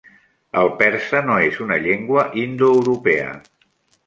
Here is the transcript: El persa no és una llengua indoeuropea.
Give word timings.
El 0.61 0.71
persa 0.79 1.21
no 1.27 1.35
és 1.49 1.59
una 1.67 1.77
llengua 1.85 2.25
indoeuropea. 2.45 3.31